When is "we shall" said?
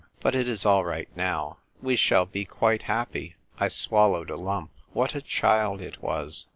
1.79-2.25